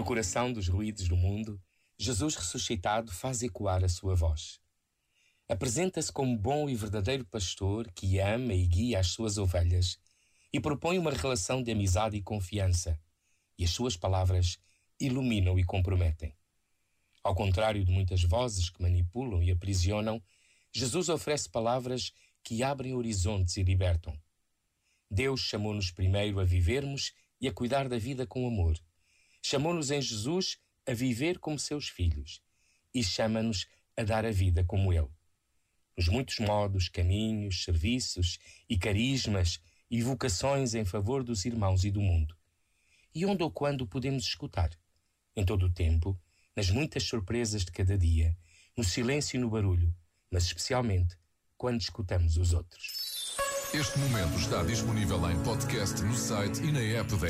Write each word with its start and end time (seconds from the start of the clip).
No 0.00 0.06
coração 0.06 0.50
dos 0.50 0.66
ruídos 0.66 1.06
do 1.08 1.14
mundo, 1.14 1.60
Jesus 1.98 2.34
ressuscitado 2.34 3.12
faz 3.12 3.42
ecoar 3.42 3.84
a 3.84 3.88
sua 3.88 4.14
voz. 4.14 4.58
Apresenta-se 5.46 6.10
como 6.10 6.38
bom 6.38 6.70
e 6.70 6.74
verdadeiro 6.74 7.22
pastor 7.26 7.92
que 7.92 8.18
ama 8.18 8.54
e 8.54 8.66
guia 8.66 8.98
as 8.98 9.08
suas 9.08 9.36
ovelhas 9.36 9.98
e 10.50 10.58
propõe 10.58 10.98
uma 10.98 11.10
relação 11.10 11.62
de 11.62 11.70
amizade 11.70 12.16
e 12.16 12.22
confiança, 12.22 12.98
e 13.58 13.64
as 13.64 13.72
suas 13.72 13.94
palavras 13.94 14.58
iluminam 14.98 15.58
e 15.58 15.64
comprometem. 15.64 16.34
Ao 17.22 17.34
contrário 17.34 17.84
de 17.84 17.92
muitas 17.92 18.22
vozes 18.22 18.70
que 18.70 18.80
manipulam 18.80 19.42
e 19.42 19.50
aprisionam, 19.50 20.18
Jesus 20.72 21.10
oferece 21.10 21.50
palavras 21.50 22.10
que 22.42 22.62
abrem 22.62 22.94
horizontes 22.94 23.58
e 23.58 23.62
libertam. 23.62 24.18
Deus 25.10 25.40
chamou-nos 25.40 25.90
primeiro 25.90 26.40
a 26.40 26.44
vivermos 26.44 27.12
e 27.38 27.46
a 27.46 27.52
cuidar 27.52 27.86
da 27.86 27.98
vida 27.98 28.26
com 28.26 28.48
amor. 28.48 28.80
Chamou-nos 29.42 29.90
em 29.90 30.00
Jesus 30.00 30.58
a 30.86 30.92
viver 30.92 31.38
como 31.38 31.58
seus 31.58 31.88
filhos 31.88 32.40
e 32.94 33.02
chama-nos 33.02 33.66
a 33.96 34.02
dar 34.02 34.24
a 34.24 34.30
vida 34.30 34.64
como 34.64 34.92
Ele. 34.92 35.08
Nos 35.96 36.08
muitos 36.08 36.38
modos, 36.38 36.88
caminhos, 36.88 37.64
serviços 37.64 38.38
e 38.68 38.78
carismas 38.78 39.60
e 39.90 40.02
vocações 40.02 40.74
em 40.74 40.84
favor 40.84 41.22
dos 41.22 41.44
irmãos 41.44 41.84
e 41.84 41.90
do 41.90 42.00
mundo. 42.00 42.36
E 43.14 43.26
onde 43.26 43.42
ou 43.42 43.50
quando 43.50 43.86
podemos 43.86 44.24
escutar? 44.24 44.70
Em 45.36 45.44
todo 45.44 45.66
o 45.66 45.72
tempo, 45.72 46.18
nas 46.54 46.70
muitas 46.70 47.04
surpresas 47.04 47.64
de 47.64 47.72
cada 47.72 47.98
dia, 47.98 48.36
no 48.76 48.84
silêncio 48.84 49.36
e 49.36 49.40
no 49.40 49.50
barulho, 49.50 49.94
mas 50.30 50.44
especialmente 50.44 51.16
quando 51.56 51.80
escutamos 51.80 52.36
os 52.36 52.52
outros. 52.52 53.36
Este 53.72 53.98
momento 54.00 54.36
está 54.36 54.64
disponível 54.64 55.30
em 55.30 55.40
podcast 55.44 56.02
no 56.02 56.14
site 56.14 56.60
e 56.60 56.72
na 56.72 56.80
app 56.80 57.14
da 57.16 57.28